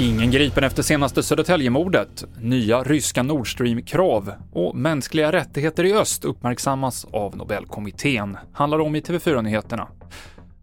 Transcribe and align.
Ingen 0.00 0.30
gripen 0.30 0.64
efter 0.64 0.82
senaste 0.82 1.22
Södertäljemordet, 1.22 2.24
nya 2.40 2.82
ryska 2.82 3.22
Nord 3.22 3.52
Stream-krav 3.52 4.32
och 4.52 4.76
mänskliga 4.76 5.32
rättigheter 5.32 5.84
i 5.84 5.92
öst 5.92 6.24
uppmärksammas 6.24 7.06
av 7.12 7.36
Nobelkommittén, 7.36 8.36
handlar 8.52 8.78
om 8.78 8.96
i 8.96 9.00
TV4-nyheterna. 9.00 9.88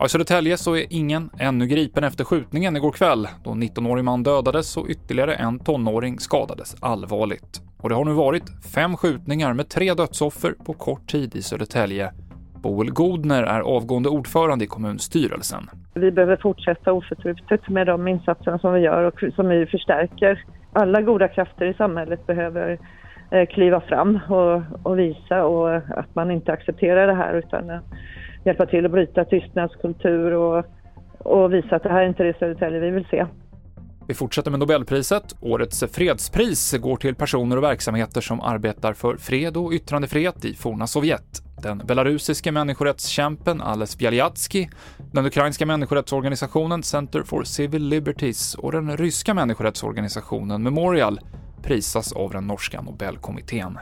I 0.06 0.10
Södertälje 0.10 0.58
så 0.58 0.76
är 0.76 0.86
ingen 0.90 1.30
ännu 1.40 1.68
gripen 1.68 2.04
efter 2.04 2.24
skjutningen 2.24 2.76
igår 2.76 2.92
kväll, 2.92 3.28
då 3.44 3.52
en 3.52 3.64
19-årig 3.64 4.04
man 4.04 4.24
dödades 4.24 4.78
och 4.78 4.88
ytterligare 4.90 5.36
en 5.36 5.60
tonåring 5.60 6.20
skadades 6.20 6.76
allvarligt. 6.80 7.62
Och 7.78 7.90
det 7.90 7.96
har 7.96 8.06
nu 8.06 8.14
varit 8.14 8.66
fem 8.74 8.98
skjutningar 8.98 9.54
med 9.54 9.70
tre 9.70 9.94
dödsoffer 9.94 10.56
på 10.66 10.74
kort 10.74 11.12
tid 11.12 11.36
i 11.36 11.42
Södertälje. 11.42 12.14
Boel 12.66 12.92
Godner 12.92 13.44
är 13.44 13.62
avgående 13.62 14.10
ordförande 14.10 14.66
i 14.66 14.68
kommunstyrelsen. 14.68 15.70
Vi 15.94 16.12
behöver 16.12 16.38
fortsätta 16.38 16.94
oförtrutet 16.94 17.70
med 17.70 17.88
de 17.88 18.08
insatser 18.08 18.58
som 18.58 18.74
vi 18.74 18.80
gör 18.80 19.04
och 19.04 19.24
som 19.36 19.48
vi 19.48 19.66
förstärker. 19.66 20.44
Alla 20.74 21.02
goda 21.02 21.28
krafter 21.28 21.66
i 21.66 21.74
samhället 21.74 22.28
behöver 22.28 22.80
eh, 23.32 23.46
kliva 23.46 23.82
fram 23.82 24.20
och, 24.30 24.62
och 24.84 25.00
visa 25.00 25.46
och 25.46 25.74
eh, 25.74 25.82
att 25.90 26.16
man 26.16 26.32
inte 26.32 26.54
accepterar 26.54 27.08
det 27.08 27.14
här 27.14 27.34
utan 27.34 27.70
eh, 27.70 27.80
hjälpa 28.46 28.66
till 28.66 28.86
att 28.86 28.92
bryta 28.92 29.26
tystnadskultur 29.26 30.34
och, 30.34 30.66
och 31.20 31.54
visa 31.54 31.76
att 31.76 31.84
det 31.84 31.90
här 31.90 32.04
är 32.04 32.08
inte 32.08 32.24
det 32.24 32.40
Södertälje 32.40 32.80
vi 32.80 32.90
vill 32.90 33.06
se. 33.06 33.26
Vi 34.08 34.14
fortsätter 34.14 34.52
med 34.52 34.60
Nobelpriset. 34.60 35.36
Årets 35.40 35.84
fredspris 35.92 36.74
går 36.74 36.98
till 36.98 37.16
personer 37.16 37.58
och 37.58 37.64
verksamheter 37.64 38.22
som 38.22 38.42
arbetar 38.42 38.94
för 38.94 39.18
fred 39.18 39.58
och 39.58 39.72
yttrandefrihet 39.74 40.46
i 40.46 40.54
forna 40.54 40.88
Sovjet. 40.88 41.42
Den 41.62 41.78
belarusiske 41.78 42.52
människorättskämpen 42.52 43.62
Ales 43.62 43.98
Bialyatsky, 43.98 44.68
den 45.12 45.26
ukrainska 45.26 45.66
människorättsorganisationen 45.66 46.84
Center 46.84 47.24
for 47.24 47.44
Civil 47.44 47.88
Liberties 47.88 48.56
och 48.56 48.72
den 48.72 48.98
ryska 48.98 49.34
människorättsorganisationen 49.34 50.64
Memorial 50.64 51.20
prisas 51.64 52.14
av 52.14 52.32
den 52.32 52.48
norska 52.48 52.82
Nobelkommittén. 52.82 53.80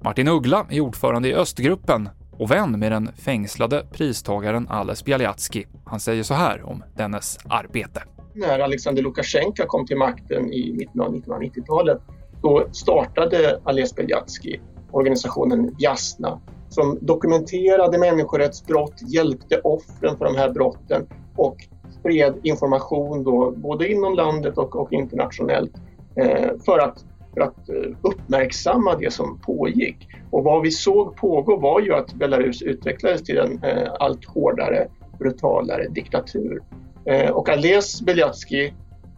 Martin 0.00 0.28
Uggla 0.28 0.66
är 0.70 0.80
ordförande 0.80 1.28
i 1.28 1.34
Östgruppen 1.34 2.08
och 2.32 2.50
vän 2.50 2.78
med 2.78 2.92
den 2.92 3.10
fängslade 3.16 3.86
pristagaren 3.92 4.68
Ales 4.68 5.04
Bialyatsky. 5.04 5.64
Han 5.84 6.00
säger 6.00 6.22
så 6.22 6.34
här 6.34 6.62
om 6.62 6.84
dennes 6.96 7.38
arbete. 7.48 8.02
När 8.38 8.58
Alexander 8.58 9.02
Lukasjenko 9.02 9.66
kom 9.66 9.86
till 9.86 9.96
makten 9.96 10.52
i 10.52 10.72
mitten 10.72 11.00
av 11.00 11.14
1990-talet, 11.14 11.98
då 12.42 12.66
startade 12.72 13.60
Ales 13.64 13.94
Bialyatsky 13.94 14.58
organisationen 14.90 15.74
Jasna 15.78 16.40
som 16.68 16.98
dokumenterade 17.00 17.98
människorättsbrott, 17.98 18.94
hjälpte 19.08 19.60
offren 19.60 20.18
för 20.18 20.24
de 20.24 20.36
här 20.36 20.50
brotten 20.50 21.06
och 21.36 21.56
spred 22.00 22.34
information 22.42 23.24
då, 23.24 23.50
både 23.56 23.92
inom 23.92 24.14
landet 24.14 24.58
och, 24.58 24.76
och 24.76 24.92
internationellt 24.92 25.72
eh, 26.16 26.50
för 26.66 26.78
att 26.78 27.04
för 27.34 27.40
att 27.40 27.68
eh, 27.68 27.96
uppmärksamma 28.02 28.96
det 28.96 29.12
som 29.12 29.38
pågick. 29.38 30.08
Och 30.30 30.44
vad 30.44 30.62
vi 30.62 30.70
såg 30.70 31.16
pågå 31.16 31.56
var 31.56 31.80
ju 31.80 31.94
att 31.94 32.14
Belarus 32.14 32.62
utvecklades 32.62 33.22
till 33.22 33.38
en 33.38 33.62
eh, 33.62 33.92
allt 34.00 34.24
hårdare, 34.24 34.88
brutalare 35.18 35.88
diktatur. 35.88 36.62
Eh, 37.08 37.30
och 37.30 37.48
Ales 37.48 38.02
Beliatski 38.02 38.72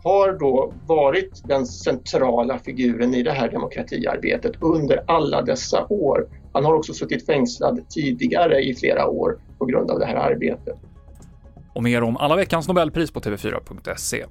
har 0.05 0.39
då 0.39 0.73
varit 0.87 1.43
den 1.45 1.67
centrala 1.67 2.59
figuren 2.59 3.15
i 3.15 3.23
det 3.23 3.33
här 3.33 3.51
demokratiarbetet 3.51 4.53
under 4.61 5.05
alla 5.07 5.43
dessa 5.43 5.87
år. 5.89 6.29
Han 6.53 6.65
har 6.65 6.75
också 6.75 6.95
suttit 6.95 7.27
fängslad 7.27 7.81
tidigare 7.89 8.61
i 8.61 8.75
flera 8.75 9.07
år 9.09 9.39
på 9.59 9.65
grund 9.65 9.91
av 9.91 9.99
det 9.99 10.07
här 10.07 10.15
arbetet. 10.15 10.77
Och 11.75 11.83
mer 11.83 12.03
om 12.03 12.17
alla 12.17 12.37
veckans 12.37 12.69
Nobelpris 12.69 13.11
på 13.11 13.21
TV4.se. 13.21 14.25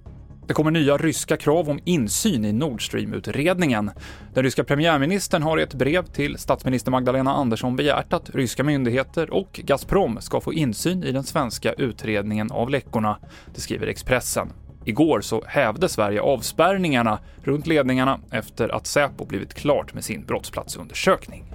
Det 0.49 0.53
kommer 0.53 0.71
nya 0.71 0.97
ryska 0.97 1.37
krav 1.37 1.69
om 1.69 1.79
insyn 1.85 2.45
i 2.45 2.53
Nord 2.53 2.87
Stream-utredningen. 2.87 3.91
Den 4.33 4.43
ryska 4.43 4.63
premiärministern 4.63 5.43
har 5.43 5.59
i 5.59 5.63
ett 5.63 5.73
brev 5.73 6.05
till 6.05 6.37
statsminister 6.37 6.91
Magdalena 6.91 7.33
Andersson 7.33 7.75
begärt 7.75 8.13
att 8.13 8.29
ryska 8.29 8.63
myndigheter 8.63 9.33
och 9.33 9.59
Gazprom 9.63 10.17
ska 10.21 10.41
få 10.41 10.53
insyn 10.53 11.03
i 11.03 11.11
den 11.11 11.23
svenska 11.23 11.73
utredningen 11.73 12.51
av 12.51 12.69
läckorna, 12.69 13.17
det 13.55 13.61
skriver 13.61 13.87
Expressen. 13.87 14.53
Igår 14.85 15.21
så 15.21 15.43
hävde 15.47 15.89
Sverige 15.89 16.21
avspärrningarna 16.21 17.19
runt 17.43 17.67
ledningarna 17.67 18.19
efter 18.31 18.69
att 18.69 18.87
Säpo 18.87 19.25
blivit 19.25 19.53
klart 19.53 19.93
med 19.93 20.03
sin 20.03 20.25
brottsplatsundersökning. 20.25 21.53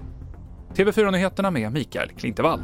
TV4-nyheterna 0.75 1.51
med 1.51 1.73
Mikael 1.73 2.09
Klintevall. 2.09 2.61